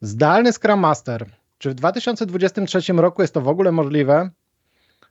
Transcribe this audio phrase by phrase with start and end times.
[0.00, 1.26] Zdalny Scrum Master.
[1.58, 4.30] Czy w 2023 roku jest to w ogóle możliwe?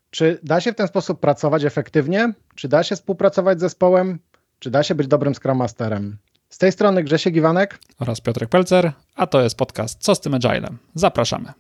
[0.10, 2.34] Czy da się w ten sposób pracować efektywnie?
[2.56, 4.20] Czy da się współpracować z zespołem?
[4.60, 6.18] Czy da się być dobrym Scrum Masterem?
[6.50, 10.34] Z tej strony Grzesiek Iwanek oraz Piotrek Pelcer, a to jest podcast Co z tym
[10.34, 10.78] Agilem?
[10.96, 11.54] Zapraszamy.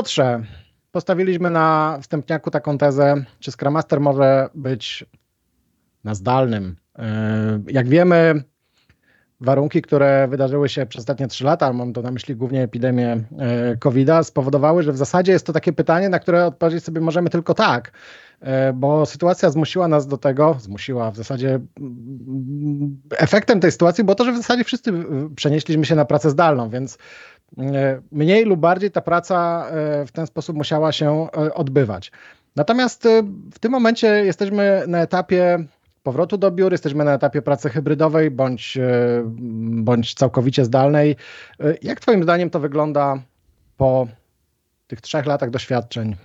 [0.00, 0.42] Piotrze,
[0.92, 5.04] postawiliśmy na wstępniaku taką tezę, czy Scrum Master może być
[6.04, 6.76] na zdalnym.
[6.98, 8.42] E, jak wiemy,
[9.40, 13.76] warunki, które wydarzyły się przez ostatnie trzy lata, mam to na myśli głównie epidemię e,
[13.76, 17.54] COVID-a, spowodowały, że w zasadzie jest to takie pytanie, na które odpowiedzieć sobie możemy tylko
[17.54, 17.92] tak,
[18.40, 21.60] e, bo sytuacja zmusiła nas do tego, zmusiła w zasadzie
[23.18, 24.92] efektem tej sytuacji było to, że w zasadzie wszyscy
[25.36, 26.98] przenieśliśmy się na pracę zdalną, więc
[27.58, 29.66] E, mniej lub bardziej ta praca
[30.06, 32.12] w ten sposób musiała się odbywać.
[32.56, 33.08] Natomiast
[33.52, 35.64] w tym momencie jesteśmy na etapie
[36.02, 38.78] powrotu do biur, jesteśmy na etapie pracy hybrydowej bądź,
[39.70, 41.16] bądź całkowicie zdalnej.
[41.82, 43.22] Jak Twoim zdaniem to wygląda
[43.76, 44.08] po
[44.86, 46.16] tych trzech latach doświadczeń?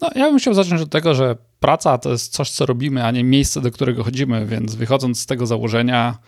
[0.00, 3.10] No, ja bym chciał zacząć od tego, że praca to jest coś, co robimy, a
[3.10, 6.18] nie miejsce, do którego chodzimy, więc wychodząc z tego założenia,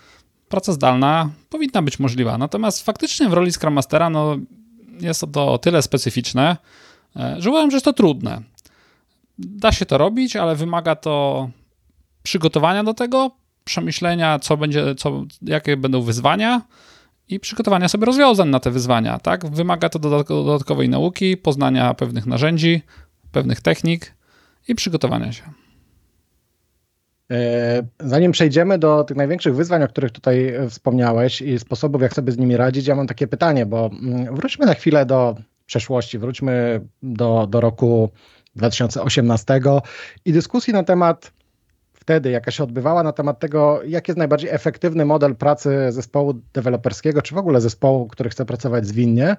[0.48, 2.38] praca zdalna powinna być możliwa.
[2.38, 4.36] Natomiast faktycznie w roli Scrum Mastera no,
[5.00, 6.56] jest to o tyle specyficzne,
[7.16, 8.42] e, że uważam, że jest to trudne.
[9.38, 11.48] Da się to robić, ale wymaga to
[12.22, 13.30] przygotowania do tego,
[13.64, 16.62] przemyślenia, co będzie, co, jakie będą wyzwania
[17.28, 19.18] i przygotowania sobie rozwiązań na te wyzwania.
[19.18, 19.46] Tak?
[19.46, 22.82] Wymaga to dodatkowej nauki, poznania pewnych narzędzi,
[23.32, 24.14] pewnych technik
[24.68, 25.42] i przygotowania się.
[27.30, 32.14] E, zanim przejdziemy do tych największych wyzwań, o których tutaj e, wspomniałeś i sposobów, jak
[32.14, 36.18] sobie z nimi radzić, ja mam takie pytanie, bo mm, wróćmy na chwilę do przeszłości,
[36.18, 38.10] wróćmy do, do roku
[38.56, 39.60] 2018
[40.24, 41.32] i dyskusji na temat
[42.02, 47.22] wtedy, jaka się odbywała na temat tego, jaki jest najbardziej efektywny model pracy zespołu deweloperskiego,
[47.22, 49.36] czy w ogóle zespołu, który chce pracować zwinnie.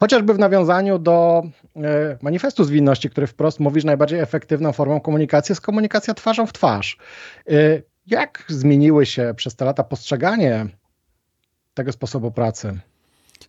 [0.00, 1.42] Chociażby w nawiązaniu do
[1.76, 6.52] e, manifestu zwinności, który wprost mówi, że najbardziej efektywną formą komunikacji jest komunikacja twarzą w
[6.52, 6.98] twarz.
[7.50, 7.52] E,
[8.06, 10.66] jak zmieniły się przez te lata postrzeganie
[11.74, 12.78] tego sposobu pracy?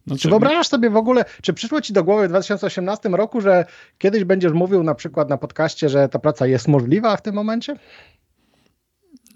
[0.08, 3.66] No, czy wyobrażasz sobie w ogóle, czy przyszło ci do głowy w 2018 roku, że
[3.98, 7.76] kiedyś będziesz mówił na przykład na podcaście, że ta praca jest możliwa w tym momencie?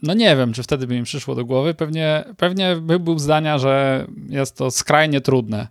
[0.01, 1.73] No nie wiem, czy wtedy by mi przyszło do głowy.
[1.73, 5.67] Pewnie, pewnie by był zdania, że jest to skrajnie trudne.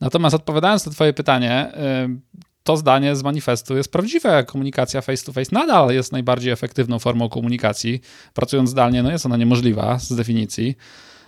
[0.00, 1.72] Natomiast odpowiadając na Twoje pytanie,
[2.06, 4.44] y, to zdanie z manifestu jest prawdziwe.
[4.44, 8.00] Komunikacja face to face nadal jest najbardziej efektywną formą komunikacji.
[8.34, 10.76] Pracując zdalnie, no jest ona niemożliwa z definicji.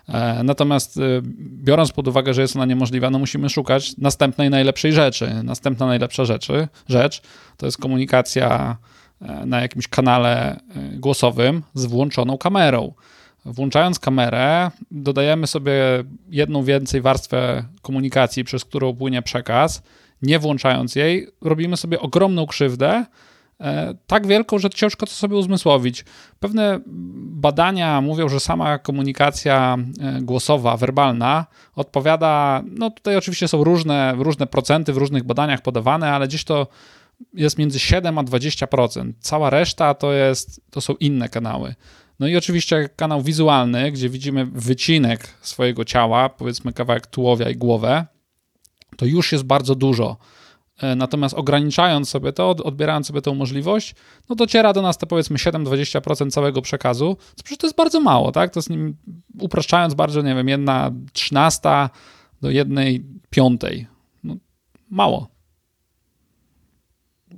[0.08, 1.22] E, natomiast y,
[1.64, 5.30] biorąc pod uwagę, że jest ona niemożliwa, no musimy szukać następnej najlepszej rzeczy.
[5.44, 7.22] Następna najlepsza rzeczy, rzecz
[7.56, 8.76] to jest komunikacja
[9.46, 12.92] na jakimś kanale y, głosowym z włączoną kamerą.
[13.44, 15.74] Włączając kamerę, dodajemy sobie
[16.28, 19.82] jedną więcej warstwę komunikacji, przez którą płynie przekaz.
[20.22, 23.04] Nie włączając jej, robimy sobie ogromną krzywdę,
[23.60, 26.04] e, tak wielką, że ciężko to sobie uzmysłowić.
[26.40, 26.80] Pewne
[27.26, 31.46] badania mówią, że sama komunikacja e, głosowa, werbalna
[31.76, 36.66] odpowiada, no tutaj oczywiście są różne, różne procenty w różnych badaniach podawane, ale gdzieś to
[37.34, 39.12] jest między 7 a 20%.
[39.20, 41.74] Cała reszta to, jest, to są inne kanały.
[42.20, 48.06] No i oczywiście kanał wizualny, gdzie widzimy wycinek swojego ciała, powiedzmy kawałek tułowia i głowę,
[48.96, 50.16] to już jest bardzo dużo.
[50.78, 53.94] E, natomiast ograniczając sobie to, odbierając sobie tę możliwość,
[54.28, 58.32] no dociera do nas te powiedzmy 7-20% całego przekazu, co przecież to jest bardzo mało,
[58.32, 58.52] tak?
[58.52, 58.96] To jest nim,
[59.40, 61.90] upraszczając bardzo, nie wiem, jedna trzynasta
[62.42, 63.86] do jednej piątej.
[64.24, 64.36] No,
[64.90, 65.28] mało.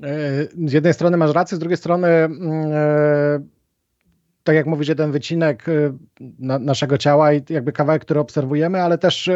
[0.03, 3.41] E, z jednej strony masz rację, z drugiej strony mm, e,
[4.45, 5.65] tak jak mówisz, jeden wycinek
[6.39, 9.31] na, naszego ciała i jakby kawałek, który obserwujemy, ale też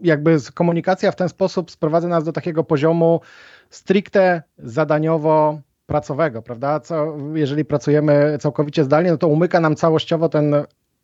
[0.00, 3.20] jakby komunikacja w ten sposób sprowadza nas do takiego poziomu
[3.70, 6.80] stricte zadaniowo pracowego, prawda?
[6.80, 10.54] Co, jeżeli pracujemy całkowicie zdalnie, no to umyka nam całościowo ten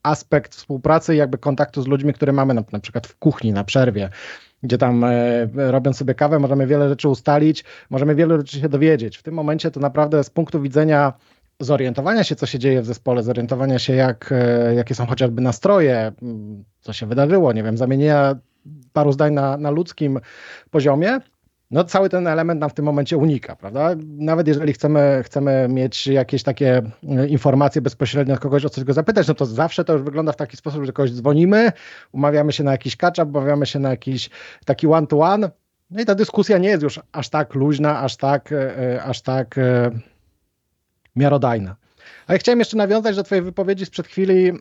[0.02, 3.64] aspekt współpracy i jakby kontaktu z ludźmi, które mamy na, na przykład w kuchni, na
[3.64, 4.10] przerwie
[4.62, 9.16] gdzie tam e, sobie kawę, możemy wiele rzeczy ustalić, możemy wiele rzeczy się dowiedzieć.
[9.16, 11.12] W tym momencie to naprawdę z punktu widzenia
[11.60, 16.12] zorientowania się, co się dzieje w zespole, zorientowania się, jak, e, jakie są chociażby nastroje,
[16.22, 18.34] mm, co się wydarzyło, nie wiem, zamienienia
[18.92, 20.20] paru zdań na, na ludzkim
[20.70, 21.18] poziomie,
[21.72, 23.90] no cały ten element nam w tym momencie unika, prawda?
[24.06, 28.92] Nawet jeżeli chcemy, chcemy mieć jakieś takie e, informacje bezpośrednio od kogoś, o coś go
[28.92, 31.72] zapytać, no to zawsze to już wygląda w taki sposób, że kogoś dzwonimy,
[32.12, 34.30] umawiamy się na jakiś catch-up, umawiamy się na jakiś
[34.64, 35.50] taki one-to-one,
[35.90, 38.54] No i ta dyskusja nie jest już aż tak luźna, aż tak,
[39.04, 39.54] aż tak
[41.16, 41.76] miarodajna.
[42.26, 44.60] Ale chciałem jeszcze nawiązać do Twojej wypowiedzi sprzed chwili mm,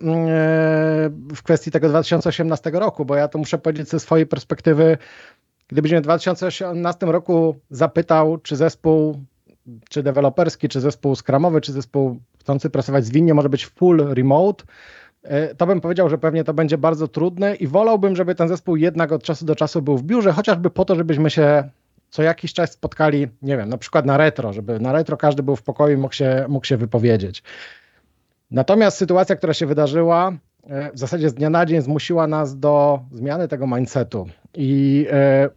[1.36, 4.98] w kwestii tego 2018 roku, bo ja to muszę powiedzieć ze swojej perspektywy.
[5.72, 9.20] Gdybyś mnie w 2018 roku zapytał, czy zespół,
[9.90, 14.64] czy deweloperski, czy zespół skramowy, czy zespół chcący pracować zwinnie może być full remote,
[15.24, 18.76] e, to bym powiedział, że pewnie to będzie bardzo trudne i wolałbym, żeby ten zespół
[18.76, 21.70] jednak od czasu do czasu był w biurze, chociażby po to, żebyśmy się
[22.10, 25.56] co jakiś czas spotkali, nie wiem, na przykład na retro, żeby na retro każdy był
[25.56, 27.44] w pokoju i mógł się, mógł się wypowiedzieć.
[28.52, 30.32] Natomiast sytuacja, która się wydarzyła,
[30.64, 34.28] e, w zasadzie z dnia na dzień zmusiła nas do zmiany tego mindsetu.
[34.54, 35.50] I e,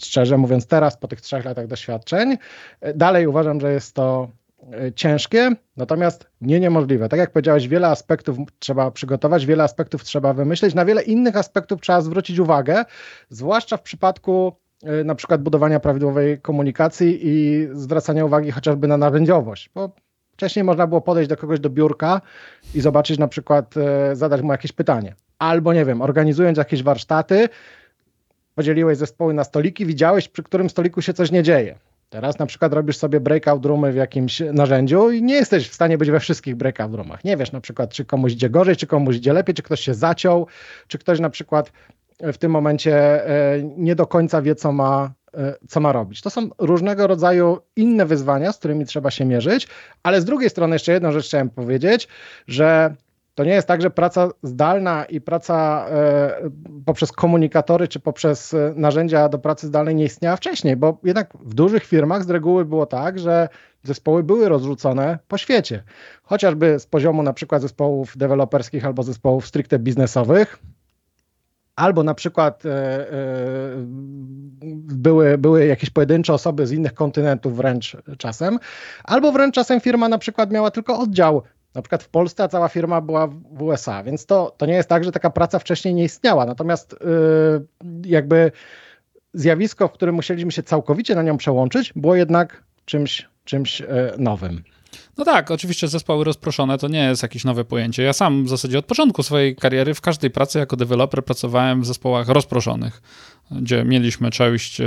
[0.00, 2.38] szczerze mówiąc, teraz po tych trzech latach doświadczeń,
[2.80, 4.28] e, dalej uważam, że jest to
[4.94, 7.08] ciężkie, natomiast nie niemożliwe.
[7.08, 11.80] Tak jak powiedziałeś, wiele aspektów trzeba przygotować, wiele aspektów trzeba wymyśleć, na wiele innych aspektów
[11.80, 12.84] trzeba zwrócić uwagę,
[13.30, 14.52] zwłaszcza w przypadku
[14.82, 19.90] E, na przykład budowania prawidłowej komunikacji i zwracania uwagi chociażby na narzędziowość, bo
[20.32, 22.20] wcześniej można było podejść do kogoś do biurka
[22.74, 25.14] i zobaczyć na przykład, e, zadać mu jakieś pytanie.
[25.38, 27.48] Albo nie wiem, organizując jakieś warsztaty,
[28.56, 31.78] podzieliłeś zespoły na stoliki, widziałeś, przy którym stoliku się coś nie dzieje.
[32.10, 35.98] Teraz na przykład robisz sobie breakout roomy w jakimś narzędziu i nie jesteś w stanie
[35.98, 37.24] być we wszystkich breakout roomach.
[37.24, 39.94] Nie wiesz na przykład, czy komuś idzie gorzej, czy komuś idzie lepiej, czy ktoś się
[39.94, 40.46] zaciął,
[40.88, 41.72] czy ktoś na przykład
[42.20, 46.20] w tym momencie e, nie do końca wie, co ma, e, co ma robić.
[46.20, 49.68] To są różnego rodzaju inne wyzwania, z którymi trzeba się mierzyć,
[50.02, 52.08] ale z drugiej strony jeszcze jedną rzecz chciałem powiedzieć,
[52.46, 52.94] że
[53.36, 56.50] to nie jest tak, że praca zdalna i praca e,
[56.86, 61.84] poprzez komunikatory czy poprzez narzędzia do pracy zdalnej nie istniała wcześniej, bo jednak w dużych
[61.84, 63.48] firmach z reguły było tak, że
[63.82, 65.82] zespoły były rozrzucone po świecie.
[66.22, 70.58] Chociażby z poziomu na przykład zespołów deweloperskich albo zespołów stricte biznesowych,
[71.76, 73.16] albo na przykład e, e,
[74.94, 78.58] były, były jakieś pojedyncze osoby z innych kontynentów wręcz czasem,
[79.04, 81.42] albo wręcz czasem firma na przykład miała tylko oddział
[81.76, 84.88] na przykład w Polsce, a cała firma była w USA, więc to, to nie jest
[84.88, 86.46] tak, że taka praca wcześniej nie istniała.
[86.46, 86.96] Natomiast e,
[88.04, 88.52] jakby
[89.34, 93.82] zjawisko, w którym musieliśmy się całkowicie na nią przełączyć, było jednak czymś, czymś
[94.18, 94.62] nowym.
[95.18, 98.02] No tak, oczywiście zespoły rozproszone to nie jest jakieś nowe pojęcie.
[98.02, 101.86] Ja sam w zasadzie od początku swojej kariery w każdej pracy jako deweloper pracowałem w
[101.86, 103.02] zespołach rozproszonych,
[103.50, 104.86] gdzie mieliśmy część, e,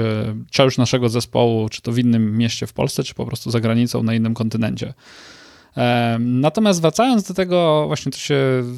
[0.52, 4.04] część naszego zespołu, czy to w innym mieście w Polsce, czy po prostu za granicą
[4.04, 4.94] na innym kontynencie.
[6.20, 8.36] Natomiast wracając do tego, właśnie to się,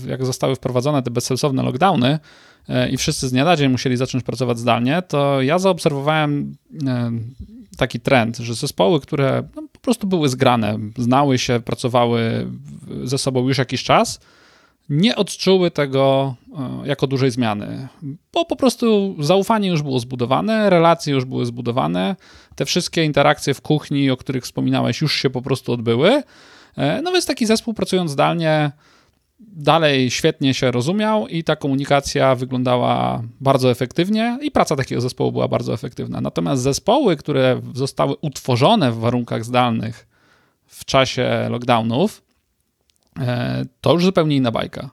[0.07, 2.19] jak zostały wprowadzone te bezsensowne lockdowny
[2.69, 6.55] e, i wszyscy z dnia na dzień musieli zacząć pracować zdalnie, to ja zaobserwowałem
[7.77, 12.47] taki trend, że zespoły, które no, po prostu były zgrane, znały się, pracowały
[13.03, 14.19] ze sobą już jakiś czas,
[14.89, 17.87] nie odczuły tego e, jako dużej zmiany,
[18.33, 22.15] bo po prostu zaufanie już było zbudowane, relacje już były zbudowane,
[22.55, 26.23] te wszystkie interakcje w kuchni, o których wspominałeś, już się po prostu odbyły.
[26.77, 28.71] E, no więc taki zespół pracując zdalnie
[29.39, 35.47] dalej świetnie się rozumiał i ta komunikacja wyglądała bardzo efektywnie i praca takiego zespołu była
[35.47, 36.21] bardzo efektywna.
[36.21, 40.07] Natomiast zespoły, które zostały utworzone w warunkach zdalnych
[40.65, 42.23] w czasie lockdownów,
[43.19, 44.89] e, to już zupełnie inna bajka.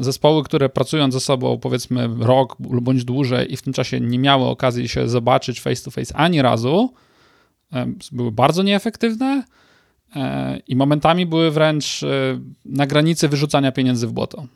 [0.00, 4.44] Zespoły, które pracując ze sobą powiedzmy rok bądź dłużej i w tym czasie nie miały
[4.44, 6.94] okazji się zobaczyć face to face ani razu,
[7.72, 9.65] e, były bardzo nieefektywne E,
[10.66, 12.06] i momentami były wręcz e,
[12.64, 14.46] na granicy wyrzucania pieniędzy w błoto.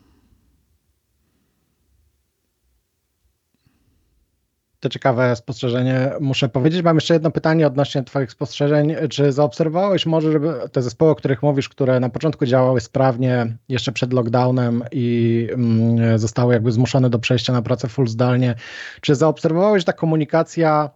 [4.79, 6.81] To ciekawe spostrzeżenie, muszę powiedzieć.
[6.83, 8.95] Mam jeszcze jedno pytanie odnośnie Twoich spostrzeżeń.
[9.09, 13.91] Czy zaobserwowałeś może, żeby te zespoły, o których mówisz, które na początku działały sprawnie jeszcze
[13.91, 18.55] przed lockdownem i mm, zostały jakby zmuszone do przejścia na pracę full zdalnie,
[19.01, 20.89] czy zaobserwowałeś, że ta komunikacja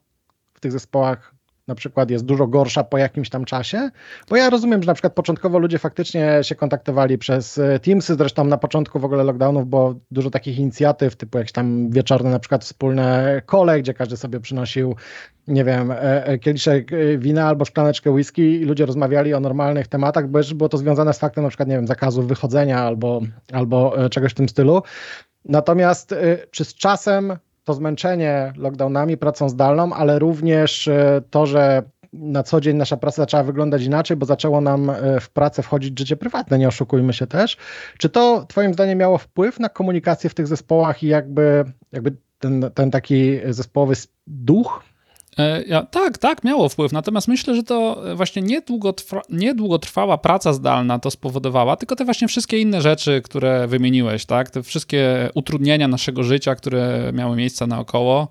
[0.54, 1.35] w tych zespołach
[1.68, 3.90] na przykład jest dużo gorsza po jakimś tam czasie?
[4.30, 8.44] Bo ja rozumiem, że na przykład początkowo ludzie faktycznie się kontaktowali przez e, Teamsy, zresztą
[8.44, 12.64] na początku w ogóle lockdownów było dużo takich inicjatyw, typu jakieś tam wieczorne na przykład
[12.64, 14.96] wspólne kole, gdzie każdy sobie przynosił
[15.48, 20.28] nie wiem, e, e, kieliszek wina albo szklaneczkę whisky i ludzie rozmawiali o normalnych tematach,
[20.28, 23.22] bo było to związane z faktem na przykład, nie wiem, zakazu wychodzenia albo,
[23.54, 24.82] albo czegoś w tym stylu.
[25.46, 26.16] Natomiast
[26.52, 32.62] czy z czasem to zmęczenie lockdownami, pracą zdalną, ale również e, to, że na co
[32.62, 36.58] dzień nasza praca zaczęła wyglądać inaczej, bo zaczęło nam e, w pracę wchodzić życie prywatne,
[36.60, 37.58] nie oszukujmy się też.
[37.98, 42.72] Czy to Twoim zdaniem miało wpływ na komunikację w tych zespołach i jakby, jakby ten,
[42.74, 43.96] ten taki zespołowy
[44.28, 44.84] duch
[45.68, 46.92] ja, tak, tak, miało wpływ.
[46.92, 52.60] Natomiast myślę, że to właśnie niedługotrwa, niedługotrwała praca zdalna to spowodowała, tylko te właśnie wszystkie
[52.60, 54.50] inne rzeczy, które wymieniłeś, tak?
[54.50, 58.28] Te wszystkie utrudnienia naszego życia, które miały miejsce naokoło,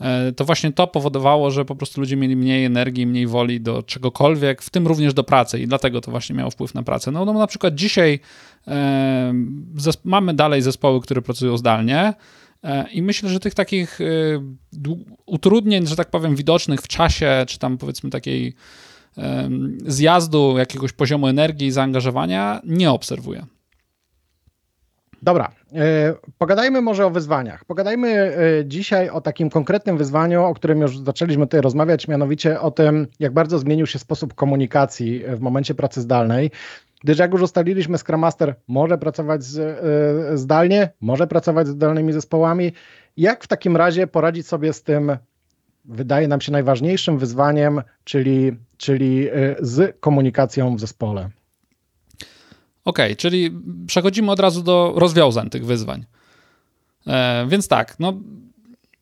[0.00, 3.82] e, to właśnie to powodowało, że po prostu ludzie mieli mniej energii, mniej woli do
[3.82, 7.10] czegokolwiek, w tym również do pracy i dlatego to właśnie miało wpływ na pracę.
[7.10, 8.20] No, no na przykład dzisiaj
[8.68, 9.34] e,
[10.04, 12.14] mamy dalej zespoły, które pracują zdalnie, e,
[12.92, 14.04] i myślę, że tych takich e,
[15.26, 18.54] utrudnień, że tak powiem, widocznych w czasie, czy tam powiedzmy takiej
[19.86, 23.46] zjazdu jakiegoś poziomu energii i zaangażowania nie obserwuję.
[25.24, 27.64] Dobra, e, pogadajmy może o wyzwaniach.
[27.64, 32.70] Pogadajmy e, dzisiaj o takim konkretnym wyzwaniu, o którym już zaczęliśmy tutaj rozmawiać, mianowicie o
[32.70, 36.50] tym, jak bardzo zmienił się sposób komunikacji w momencie pracy zdalnej.
[37.04, 42.12] Gdyż jak już ustaliliśmy, Scrum Master może pracować z, e, zdalnie, może pracować z zdalnymi
[42.12, 42.72] zespołami.
[43.16, 45.16] Jak w takim razie poradzić sobie z tym,
[45.84, 49.28] wydaje nam się najważniejszym wyzwaniem, czyli, czyli
[49.60, 51.30] z komunikacją w zespole?
[52.84, 56.04] OK, czyli przechodzimy od razu do rozwiązań tych wyzwań.
[57.06, 58.12] E, więc tak, no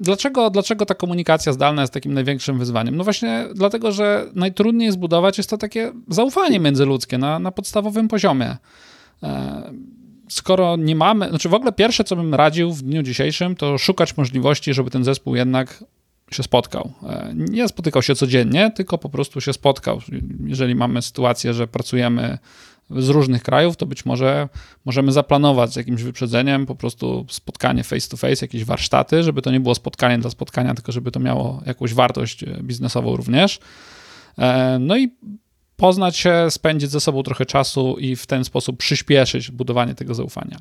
[0.02, 2.97] dlaczego, dlaczego ta komunikacja zdalna jest takim największym wyzwaniem?
[2.97, 8.56] No właśnie dlatego, że najtrudniej zbudować jest to takie zaufanie międzyludzkie na, na podstawowym poziomie.
[9.23, 9.73] E,
[10.28, 14.16] skoro nie mamy, znaczy w ogóle pierwsze, co bym radził w dniu dzisiejszym, to szukać
[14.16, 15.85] możliwości, żeby ten zespół jednak
[16.30, 16.92] się spotkał.
[17.02, 20.00] E, nie spotykał się codziennie, tylko po prostu się spotkał.
[20.47, 22.38] Jeżeli mamy sytuację, że pracujemy
[22.96, 24.49] z różnych krajów, to być może
[24.84, 29.50] możemy zaplanować z jakimś wyprzedzeniem po prostu spotkanie face to face, jakieś warsztaty, żeby to
[29.50, 33.58] nie było spotkanie dla spotkania, tylko żeby to miało jakąś wartość e, biznesową również.
[34.38, 35.16] E, no i
[35.76, 40.58] poznać się, spędzić ze sobą trochę czasu i w ten sposób przyspieszyć budowanie tego zaufania.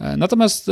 [0.00, 0.70] E, natomiast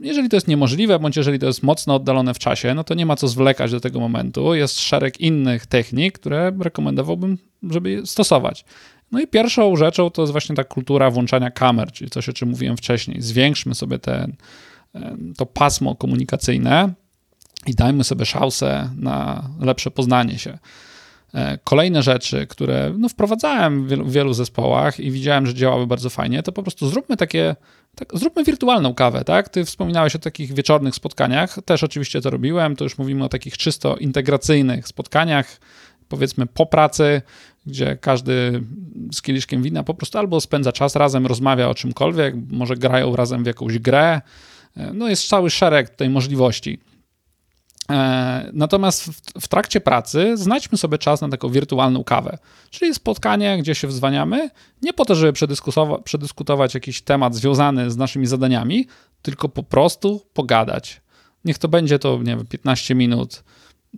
[0.00, 3.06] jeżeli to jest niemożliwe, bądź jeżeli to jest mocno oddalone w czasie, no to nie
[3.06, 4.54] ma co zwlekać do tego momentu.
[4.54, 8.64] Jest szereg innych technik, które rekomendowałbym, żeby stosować.
[9.12, 12.48] No i pierwszą rzeczą to jest właśnie ta kultura włączania kamer, czyli coś, o czym
[12.48, 13.22] mówiłem wcześniej.
[13.22, 14.36] Zwiększmy sobie ten,
[15.36, 16.92] to pasmo komunikacyjne
[17.66, 20.58] i dajmy sobie szansę na lepsze poznanie się.
[21.34, 25.86] E, kolejne rzeczy, które no, wprowadzałem w wielu, w wielu, zespołach i widziałem, że działały
[25.86, 27.56] bardzo fajnie, to po prostu zróbmy takie,
[27.94, 29.48] tak, zróbmy wirtualną kawę, tak?
[29.48, 33.58] Ty wspominałeś o takich wieczornych spotkaniach, też oczywiście to robiłem, to już mówimy o takich
[33.58, 35.60] czysto integracyjnych spotkaniach,
[36.08, 37.22] powiedzmy po pracy,
[37.66, 38.62] gdzie każdy
[39.12, 43.44] z kieliszkiem wina po prostu albo spędza czas razem, rozmawia o czymkolwiek, może grają razem
[43.44, 44.20] w jakąś grę.
[44.94, 46.78] No jest cały szereg tej możliwości.
[47.90, 49.04] E, natomiast
[49.40, 52.38] w, trakcie pracy znajdźmy sobie czas na taką wirtualną kawę,
[52.70, 54.50] czyli spotkanie, gdzie się wzwaniamy,
[54.82, 55.32] nie po to, żeby
[56.04, 58.86] przedyskutować jakiś temat związany z naszymi zadaniami,
[59.22, 61.00] tylko po prostu pogadać.
[61.44, 63.44] Niech to będzie to, nie wiem, 15 minut,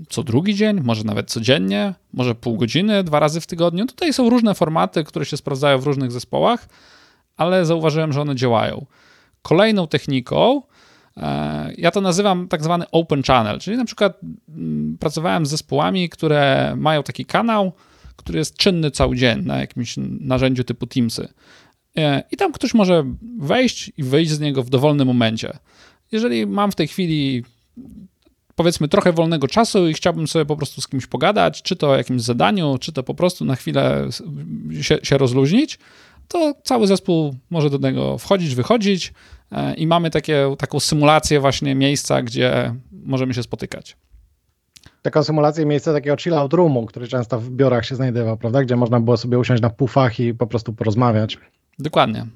[0.08, 3.86] co drugi dzień, może nawet codziennie, może pół godziny, dwa razy w tygodniu.
[3.86, 6.68] Tutaj są różne formaty, które się sprawdzają w różnych zespołach,
[7.36, 8.86] ale zauważyłem, że one działają.
[9.42, 10.62] Kolejną techniką,
[11.16, 16.08] e, ja to nazywam tak zwany open channel, czyli na przykład mm, pracowałem z zespołami,
[16.08, 17.72] które mają taki kanał,
[18.16, 21.28] który jest czynny cały dzień na jakimś narzędziu typu Teamsy.
[21.96, 23.04] E, I tam ktoś może
[23.38, 25.58] wejść i wyjść z niego w dowolnym momencie.
[26.12, 27.44] Jeżeli mam w tej chwili
[28.58, 31.96] powiedzmy trochę wolnego czasu i chciałbym sobie po prostu z kimś pogadać, czy to o
[31.96, 34.08] jakimś zadaniu, czy to po prostu na chwilę
[34.80, 35.78] się, się rozluźnić,
[36.28, 39.12] to cały zespół może do tego wchodzić, wychodzić
[39.52, 43.96] e, i mamy takie, taką symulację właśnie miejsca, gdzie możemy się spotykać.
[45.02, 48.62] Taką symulację miejsca takiego chill-out roomu, który często w biurach się znajdował, prawda?
[48.62, 51.38] Gdzie można było sobie usiąść na pufach i po prostu porozmawiać.
[51.78, 52.26] Dokładnie.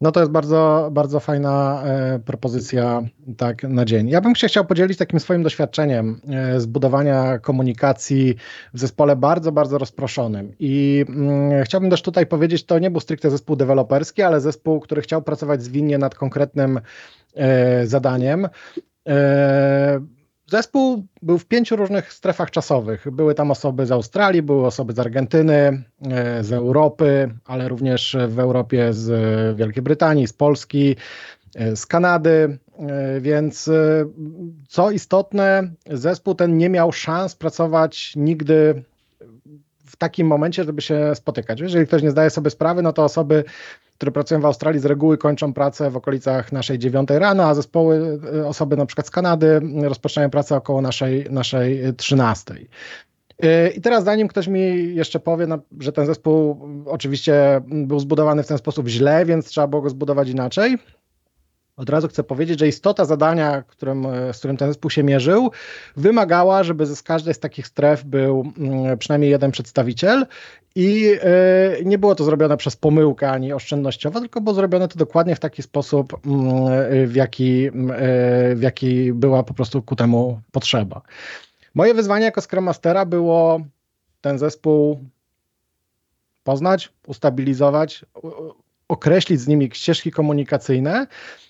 [0.00, 3.02] No to jest bardzo, bardzo fajna e, propozycja
[3.36, 4.08] tak na dzień.
[4.08, 8.34] Ja bym się chciał podzielić takim swoim doświadczeniem e, zbudowania komunikacji
[8.74, 10.52] w zespole bardzo, bardzo rozproszonym.
[10.58, 15.02] I mm, chciałbym też tutaj powiedzieć, to nie był stricte zespół deweloperski, ale zespół, który
[15.02, 16.80] chciał pracować zwinnie nad konkretnym
[17.34, 18.48] e, zadaniem.
[19.08, 20.00] E,
[20.50, 23.10] Zespół był w pięciu różnych strefach czasowych.
[23.10, 28.38] Były tam osoby z Australii, były osoby z Argentyny, e, z Europy, ale również w
[28.38, 30.96] Europie z Wielkiej Brytanii, z Polski,
[31.54, 32.58] e, z Kanady.
[32.78, 33.70] E, więc
[34.68, 38.82] co istotne, zespół ten nie miał szans pracować nigdy
[39.86, 41.60] w takim momencie, żeby się spotykać.
[41.60, 43.44] Jeżeli ktoś nie zdaje sobie sprawy, no to osoby
[43.98, 48.20] które pracują w Australii z reguły kończą pracę w okolicach naszej dziewiątej rano, a zespoły,
[48.34, 52.68] e, osoby na przykład z Kanady rozpoczynają pracę około naszej, naszej trzynastej.
[53.42, 58.42] E, I teraz zanim ktoś mi jeszcze powie, no, że ten zespół oczywiście był zbudowany
[58.42, 60.78] w ten sposób źle, więc trzeba było go zbudować inaczej,
[61.76, 65.50] od razu chcę powiedzieć, że istota zadania, którym, z którym ten zespół się mierzył,
[65.96, 70.26] wymagała, żeby z każdej z takich stref był mm, przynajmniej jeden przedstawiciel
[70.74, 75.36] i e, nie było to zrobione przez pomyłkę ani oszczędnościowo, tylko było zrobione to dokładnie
[75.36, 77.94] w taki sposób, mm, w jaki, mm, e,
[78.54, 81.02] w jaki była po prostu ku temu potrzeba.
[81.74, 83.60] Moje wyzwanie jako Scrum Mastera było
[84.20, 85.00] ten zespół
[86.44, 88.04] poznać, ustabilizować,
[88.88, 91.06] określić z nimi ścieżki komunikacyjne.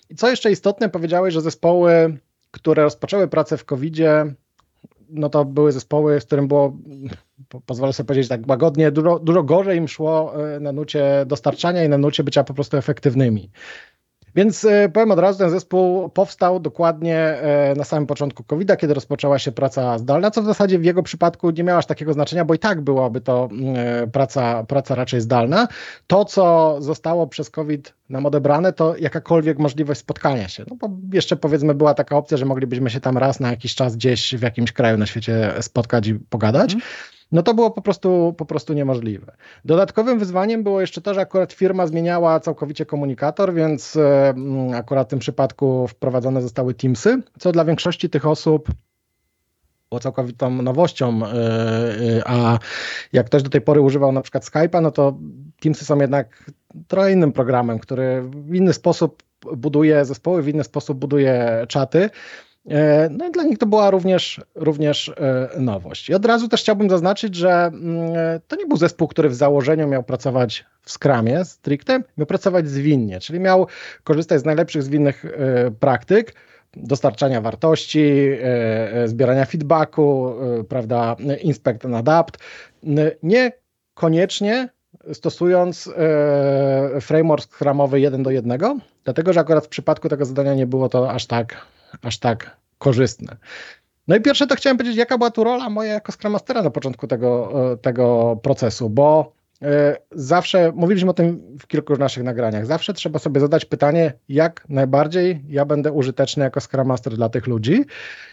[0.09, 2.17] I co jeszcze istotne, powiedziałeś, że zespoły,
[2.51, 4.33] które rozpoczęły pracę w COVID-zie,
[5.09, 6.77] no to były zespoły, z którym było,
[7.65, 11.89] pozwolę sobie powiedzieć tak łagodnie, dużo, dużo gorzej im szło e, na nucie dostarczania i
[11.89, 13.51] na nucie bycia po prostu efektywnymi.
[14.37, 18.93] Więc e, powiem od razu, ten zespół powstał dokładnie e, na samym początku COVID-a, kiedy
[18.93, 22.45] rozpoczęła się praca zdalna, co w zasadzie w jego przypadku nie miało aż takiego znaczenia,
[22.45, 25.67] bo i tak byłaby to mm, e, praca, praca raczej zdalna.
[26.07, 30.65] To, co zostało przez COVID nam odebrane, to jakakolwiek możliwość spotkania się.
[30.69, 33.95] No bo jeszcze powiedzmy była taka opcja, że moglibyśmy się tam raz na jakiś czas
[33.95, 36.73] gdzieś w jakimś kraju na świecie spotkać i pogadać.
[36.73, 36.85] Mm
[37.31, 39.35] no to było po prostu, po prostu niemożliwe.
[39.65, 45.07] Dodatkowym wyzwaniem było jeszcze to, że akurat firma zmieniała całkowicie komunikator, więc e, mm, akurat
[45.07, 48.69] w tym przypadku wprowadzone zostały Teamsy, co dla większości tych osób
[49.89, 52.59] było całkowitą nowością, e, e, a
[53.13, 55.17] jak ktoś do tej pory używał na przykład Skype'a, no to
[55.59, 56.51] Teamsy są jednak
[56.87, 59.23] trochę innym programem, który w inny sposób
[59.57, 62.09] buduje zespoły, w inny sposób buduje czaty.
[62.67, 66.09] E, no i dla nich to była również, również e, nowość.
[66.09, 69.35] I od razu też chciałbym zaznaczyć, że mm, e, to nie był zespół, który w
[69.35, 73.67] założeniu miał pracować w Scrumie stricte, miał pracować zwinnie, czyli miał
[74.03, 75.25] korzystać z najlepszych zwinnych
[75.79, 76.33] praktyk,
[76.73, 78.31] dostarczania wartości,
[79.05, 80.33] zbierania feedbacku,
[80.69, 82.37] prawda, inspect and adapt.
[83.23, 84.69] Niekoniecznie
[85.13, 85.89] stosując
[87.01, 91.11] framework scrumowy jeden do jednego, dlatego że akurat w przypadku tego zadania nie było to
[91.11, 91.55] aż tak
[92.01, 93.37] aż tak korzystne.
[94.07, 96.69] No i pierwsze to chciałem powiedzieć, jaka była tu rola moja jako Scrum Mastera na
[96.69, 102.65] początku tego, e, tego procesu, bo e, zawsze, mówiliśmy o tym w kilku naszych nagraniach,
[102.65, 107.47] zawsze trzeba sobie zadać pytanie, jak najbardziej ja będę użyteczny jako Scrum Master dla tych
[107.47, 107.85] ludzi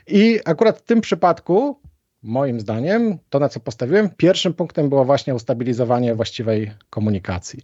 [0.07, 1.81] i akurat w tym przypadku
[2.23, 7.63] moim zdaniem, to na co postawiłem, pierwszym punktem było właśnie ustabilizowanie właściwej komunikacji.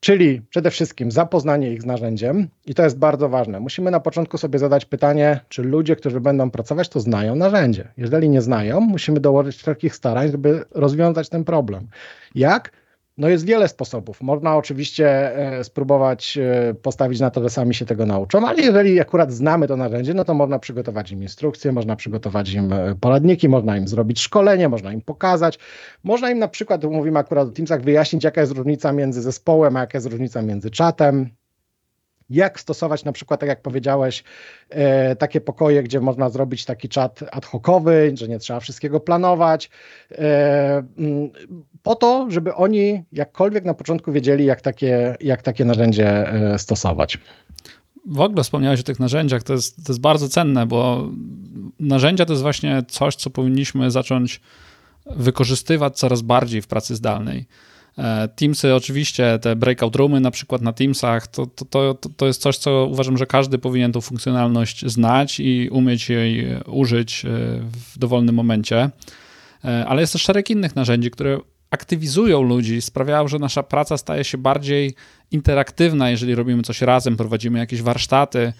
[0.00, 3.60] Czyli przede wszystkim zapoznanie ich z narzędziem i to jest bardzo ważne.
[3.60, 7.88] Musimy na początku sobie zadać pytanie, czy ludzie, którzy będą pracować, to znają narzędzie.
[7.96, 11.88] Jeżeli nie znają, musimy dołożyć wszelkich starań, żeby rozwiązać ten problem.
[12.34, 12.77] Jak?
[13.18, 14.22] No jest wiele sposobów.
[14.22, 19.00] Można oczywiście e, spróbować e, postawić na to, że sami się tego nauczą, ale jeżeli
[19.00, 23.48] akurat znamy to narzędzie, no to można przygotować im instrukcje, można przygotować im e, poradniki,
[23.48, 25.58] można im zrobić szkolenie, można im pokazać.
[26.04, 29.80] Można im na przykład, mówimy akurat o Teamsach, wyjaśnić, jaka jest różnica między zespołem, a
[29.80, 31.30] jaka jest różnica między czatem,
[32.30, 34.24] jak stosować na przykład, tak jak powiedziałeś,
[34.70, 39.70] e, takie pokoje, gdzie można zrobić taki czat ad hocowy, że nie trzeba wszystkiego planować,
[40.12, 41.30] e, mm,
[41.82, 47.18] po to, żeby oni jakkolwiek na początku wiedzieli, jak takie, jak takie narzędzie e, stosować.
[48.06, 51.08] W ogóle wspomniałeś o tych narzędziach, to jest, to jest bardzo cenne, bo
[51.80, 54.40] narzędzia to jest właśnie coś, co powinniśmy zacząć
[55.06, 57.46] wykorzystywać coraz bardziej w pracy zdalnej.
[57.98, 62.42] E, Teamsy oczywiście, te breakout roomy na przykład na Teamsach, to, to, to, to jest
[62.42, 67.28] coś, co uważam, że każdy powinien tą funkcjonalność znać i umieć jej użyć e,
[67.94, 68.90] w dowolnym momencie.
[69.64, 71.38] E, ale jest też szereg innych narzędzi, które
[71.70, 74.94] aktywizują ludzi, sprawiają, że nasza praca staje się bardziej
[75.30, 78.52] interaktywna, jeżeli robimy coś razem, prowadzimy jakieś warsztaty,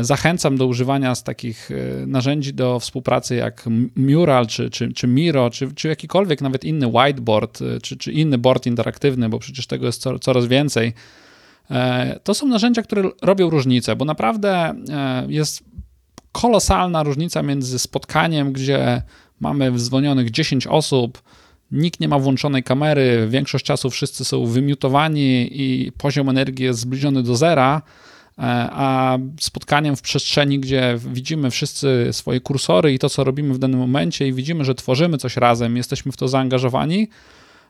[0.00, 3.64] zachęcam do używania z takich e, narzędzi do współpracy jak
[3.96, 8.38] Mural, czy, czy, czy Miro, czy, czy jakikolwiek nawet inny whiteboard, e, czy, czy inny
[8.38, 10.92] board interaktywny, bo przecież tego jest coraz więcej.
[12.24, 14.74] To są narzędzia, które robią różnicę, bo naprawdę
[15.28, 15.62] jest
[16.32, 19.02] kolosalna różnica między spotkaniem, gdzie
[19.40, 21.22] mamy wzwonionych 10 osób,
[21.70, 27.22] nikt nie ma włączonej kamery, większość czasu wszyscy są wymiutowani i poziom energii jest zbliżony
[27.22, 27.82] do zera, E,
[28.36, 33.80] a spotkaniem w przestrzeni, gdzie widzimy wszyscy swoje kursory i to, co robimy w danym
[33.80, 37.08] momencie, i widzimy, że tworzymy coś razem, jesteśmy w to zaangażowani,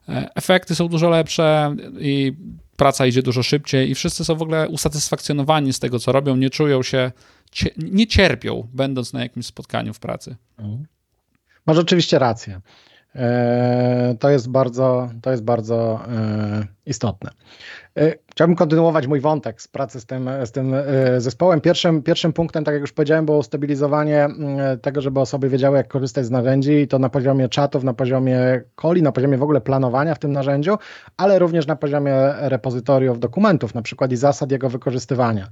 [0.08, 2.32] e, efekty są dużo lepsze i
[2.76, 6.50] praca idzie dużo szybciej, i wszyscy są w ogóle usatysfakcjonowani z tego, co robią, nie
[6.50, 7.12] czują się,
[7.76, 10.36] nie cierpią, będąc na jakimś spotkaniu w pracy.
[11.66, 12.60] Masz oczywiście rację.
[14.20, 16.00] To jest bardzo, to jest bardzo
[16.86, 17.30] istotne.
[17.98, 20.84] E, chciałbym kontynuować mój wątek z pracy z tym, z tym e,
[21.20, 21.60] zespołem.
[21.60, 25.88] Pierwszym, pierwszym punktem, tak jak już powiedziałem, było ustabilizowanie mm, tego, żeby osoby wiedziały, jak
[25.88, 29.60] korzystać z narzędzi i to na poziomie czatów, na poziomie coli, na poziomie w ogóle
[29.60, 30.76] planowania w tym narzędziu,
[31.16, 35.48] ale również na poziomie repozytoriów dokumentów, na przykład i zasad jego wykorzystywania.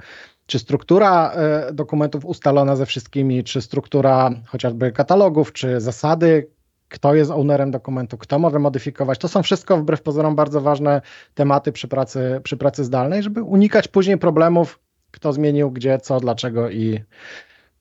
[0.47, 6.47] Czy struktura e, dokumentów ustalona ze wszystkimi, czy struktura chociażby katalogów, czy zasady
[6.93, 9.19] kto jest ownerem dokumentu, kto może modyfikować.
[9.19, 11.01] To są wszystko wbrew pozorom bardzo ważne
[11.35, 14.79] tematy przy pracy, przy pracy zdalnej, żeby unikać później problemów,
[15.11, 17.01] kto zmienił gdzie, co, dlaczego i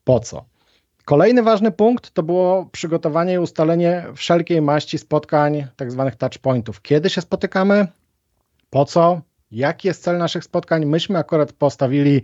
[0.03, 0.45] po co.
[1.05, 6.81] Kolejny ważny punkt to było przygotowanie i ustalenie wszelkiej maści spotkań, tak zwanych touchpointów.
[6.81, 7.87] Kiedy się spotykamy,
[8.69, 9.21] po co,
[9.51, 10.85] jaki jest cel naszych spotkań.
[10.85, 12.21] Myśmy akurat postawili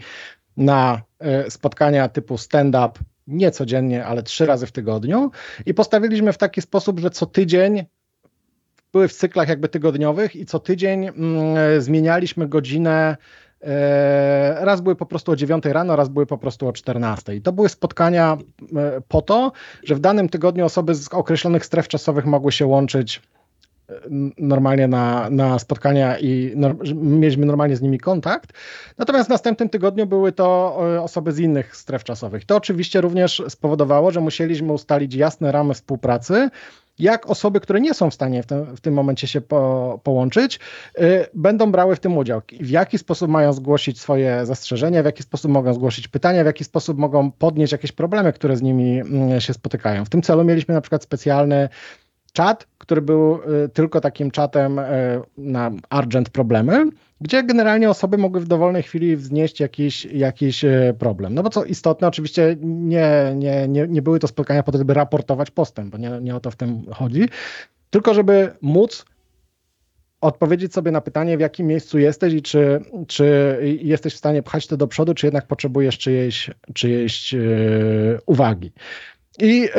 [0.58, 5.32] na e, spotkania typu stand-up nie codziennie, ale trzy razy w tygodniu
[5.66, 7.86] i postawiliśmy w taki sposób, że co tydzień
[8.92, 13.18] były w cyklach jakby tygodniowych i co tydzień mm, zmienialiśmy godzinę
[13.62, 17.36] e, Raz były po prostu o 9 rano, raz były po prostu o 14.
[17.36, 18.38] I to były spotkania
[18.76, 19.52] e, po to,
[19.84, 23.22] że w danym tygodniu osoby z określonych stref czasowych mogły się łączyć
[24.38, 28.54] normalnie na, na spotkania i no, mieliśmy normalnie z nimi kontakt.
[28.98, 32.46] Natomiast w następnym tygodniu były to e, osoby z innych stref czasowych.
[32.46, 36.50] To oczywiście również spowodowało, że musieliśmy ustalić jasne ramy współpracy,
[37.00, 40.60] jak osoby, które nie są w stanie w tym, w tym momencie się po, połączyć,
[41.00, 42.42] y, będą brały w tym udział.
[42.60, 46.64] W jaki sposób mają zgłosić swoje zastrzeżenia, w jaki sposób mogą zgłosić pytania, w jaki
[46.64, 49.02] sposób mogą podnieść jakieś problemy, które z nimi
[49.38, 50.06] y, się spotykają.
[50.06, 51.70] W tym celu mieliśmy na przykład specjalny
[52.38, 54.84] czat, który był y, tylko takim czatem y,
[55.38, 56.86] na Argent problemy,
[57.22, 61.34] gdzie generalnie osoby mogły w dowolnej chwili wznieść jakiś, jakiś y, problem.
[61.34, 64.94] No bo co istotne, oczywiście nie, nie, nie, nie były to spotkania po to, żeby
[64.94, 67.30] raportować postęp, bo nie, nie o to w tym chodzi,
[67.90, 69.06] tylko żeby móc
[70.22, 74.68] odpowiedzieć sobie na pytanie, w jakim miejscu jesteś i czy, czy jesteś w stanie pchać
[74.68, 78.72] to do przodu, czy jednak potrzebujesz czyjejś, czyjejś yy, uwagi.
[79.40, 79.70] I yy,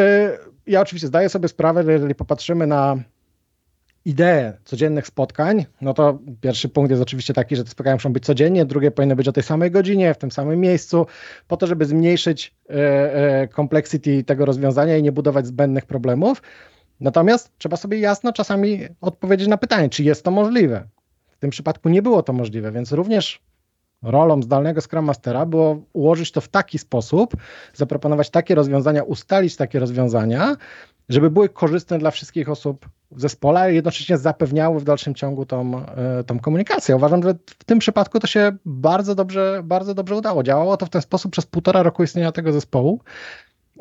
[0.69, 2.97] ja oczywiście zdaję sobie sprawę, że jeżeli popatrzymy na
[4.05, 8.25] ideę codziennych spotkań, no to pierwszy punkt jest oczywiście taki, że te spotkania muszą być
[8.25, 11.07] codziennie, drugie powinny być o tej samej godzinie, w tym samym miejscu,
[11.49, 12.75] po to, żeby zmniejszyć e,
[13.43, 16.43] e, complexity tego rozwiązania i nie budować zbędnych problemów.
[17.01, 20.89] Natomiast trzeba sobie jasno czasami odpowiedzieć na pytanie, czy jest to możliwe.
[21.31, 23.41] W tym przypadku nie było to możliwe, więc również
[24.03, 27.37] rolą zdalnego Scrum Mastera było ułożyć to w taki sposób,
[27.75, 30.57] zaproponować takie rozwiązania, ustalić takie rozwiązania,
[31.09, 35.87] żeby były korzystne dla wszystkich osób w zespole, a jednocześnie zapewniały w dalszym ciągu tą,
[35.87, 36.97] e, tą komunikację.
[36.97, 40.43] Uważam, że w tym przypadku to się bardzo dobrze, bardzo dobrze udało.
[40.43, 43.01] Działało to w ten sposób przez półtora roku istnienia tego zespołu.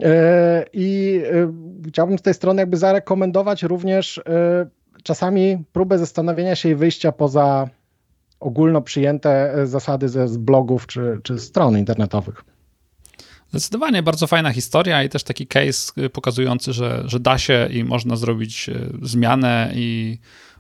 [0.02, 4.22] E, I e, chciałbym z tej strony jakby zarekomendować również
[5.04, 7.70] czasami próbę zastanowienia się i wyjścia poza
[8.40, 12.44] ogólno przyjęte e, zasady ze, z blogów czy, czy stron internetowych.
[13.52, 17.84] Zdecydowanie bardzo fajna historia i też taki case e, pokazujący, że, że da się i
[17.84, 20.18] można zrobić e, zmianę i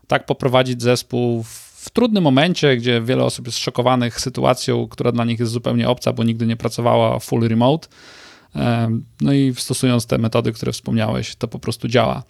[0.08, 5.40] tak poprowadzić zespół w trudnym momencie, gdzie wiele osób jest szokowanych sytuacją, która dla nich
[5.40, 7.88] jest zupełnie obca, bo nigdy nie pracowała full remote.
[9.22, 12.24] No i stosując te metody, które wspomniałeś, to po prostu działa.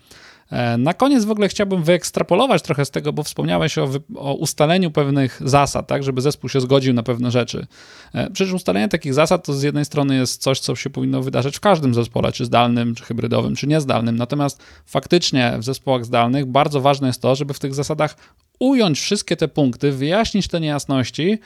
[0.52, 4.92] E, na koniec w ogóle chciałbym wyekstrapolować trochę z tego, bo wspomniałeś o, o, ustaleniu
[4.92, 7.68] pewnych zasad, tak, żeby zespół się zgodził na pewne rzeczy.
[8.14, 11.58] E, przecież ustalenie takich zasad to z jednej strony jest coś, co się powinno wydarzyć
[11.58, 14.16] w każdym zespole, czy zdalnym, czy hybrydowym, czy niezdalnym.
[14.16, 18.16] Natomiast faktycznie w zespołach zdalnych bardzo ważne jest to, żeby w tych zasadach
[18.60, 21.40] ująć wszystkie te punkty, wyjaśnić te niejasności,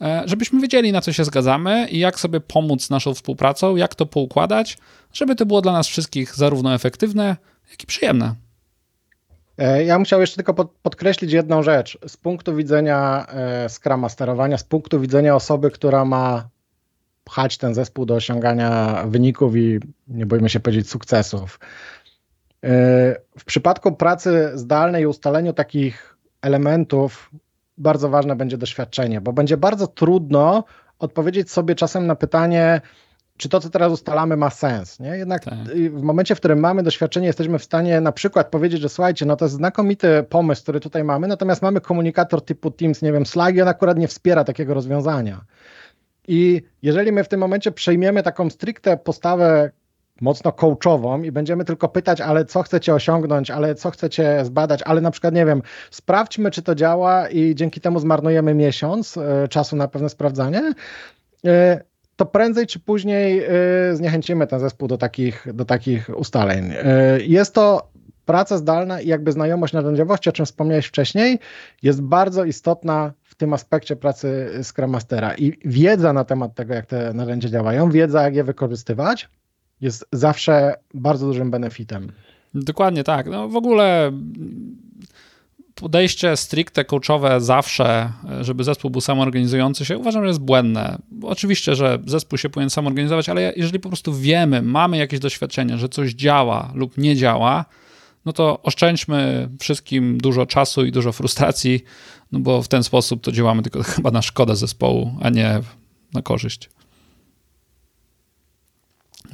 [0.00, 4.06] e, żebyśmy wiedzieli, na co się zgadzamy i jak sobie pomóc naszą współpracą, jak to
[4.06, 4.78] poukładać,
[5.12, 7.36] żeby to było dla nas wszystkich zarówno efektywne,
[7.70, 8.45] jak i przyjemne.
[9.58, 11.98] E, ja chciał jeszcze tylko podkreślić jedną rzecz.
[12.06, 16.48] Z punktu widzenia e, Scruma sterowania, z punktu widzenia osoby, która ma
[17.24, 21.60] pchać ten zespół do osiągania wyników i nie boimy się powiedzieć sukcesów.
[22.64, 22.68] E,
[23.38, 27.30] w przypadku pracy zdalnej i ustaleniu takich elementów
[27.78, 30.64] bardzo ważne będzie doświadczenie, bo będzie bardzo trudno
[30.98, 32.80] odpowiedzieć sobie czasem na pytanie,
[33.36, 35.00] czy to, co teraz ustalamy, ma sens.
[35.00, 35.08] Nie?
[35.08, 35.54] Jednak tak.
[35.90, 39.36] w momencie, w którym mamy doświadczenie, jesteśmy w stanie na przykład powiedzieć, że słuchajcie, no
[39.36, 43.56] to jest znakomity pomysł, który tutaj mamy, natomiast mamy komunikator typu Teams, nie wiem, Slack
[43.56, 45.44] i on akurat nie wspiera takiego rozwiązania.
[46.28, 49.70] I jeżeli my w tym momencie przejmiemy taką stricte postawę
[50.20, 55.00] mocno coachową i będziemy tylko pytać, ale co chcecie osiągnąć, ale co chcecie zbadać, ale
[55.00, 59.76] na przykład, nie wiem, sprawdźmy, czy to działa i dzięki temu zmarnujemy miesiąc y, czasu
[59.76, 60.72] na pewne sprawdzanie,
[61.46, 61.50] y,
[62.16, 63.44] to prędzej czy później
[63.90, 66.72] y, zniechęcimy ten zespół do takich, do takich ustaleń.
[66.72, 67.90] Y, jest to
[68.24, 71.38] praca zdalna i jakby znajomość narzędziowości, o czym wspomniałeś wcześniej,
[71.82, 75.34] jest bardzo istotna w tym aspekcie pracy Scrum Mastera.
[75.34, 79.28] I wiedza na temat tego, jak te narzędzia działają, wiedza, jak je wykorzystywać,
[79.80, 82.12] jest zawsze bardzo dużym benefitem.
[82.54, 83.26] Dokładnie tak.
[83.26, 84.12] No w ogóle
[85.74, 90.98] podejście stricte coachowe zawsze, żeby zespół był samoorganizujący się, uważam, że jest błędne.
[91.26, 95.88] Oczywiście, że zespół się powinien samoorganizować, ale jeżeli po prostu wiemy, mamy jakieś doświadczenie, że
[95.88, 97.64] coś działa lub nie działa,
[98.24, 101.84] no to oszczędźmy wszystkim dużo czasu i dużo frustracji,
[102.32, 105.60] no bo w ten sposób to działamy tylko chyba na szkodę zespołu, a nie
[106.14, 106.70] na korzyść.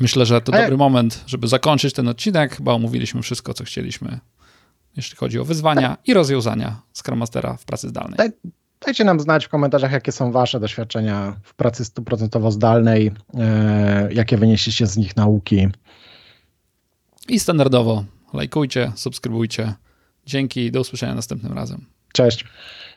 [0.00, 2.56] Myślę, że to dobry moment, żeby zakończyć ten odcinek.
[2.56, 4.20] Chyba omówiliśmy wszystko, co chcieliśmy
[4.96, 6.08] jeśli chodzi o wyzwania tak.
[6.08, 8.16] i rozwiązania Scrum Mastera w pracy zdalnej.
[8.16, 8.30] Daj,
[8.84, 14.36] dajcie nam znać w komentarzach, jakie są wasze doświadczenia w pracy stuprocentowo zdalnej, e, jakie
[14.36, 15.68] wynieśliście z nich nauki.
[17.28, 19.74] I standardowo lajkujcie, subskrybujcie.
[20.26, 21.86] Dzięki, do usłyszenia następnym razem.
[22.12, 22.44] Cześć.